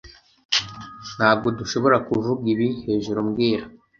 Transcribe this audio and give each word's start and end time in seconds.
Ntabwo 1.17 1.47
dushobora 1.59 1.97
kuvuga 2.07 2.43
ibi 2.53 2.67
hejuru 2.85 3.17
mbwira 3.27 3.63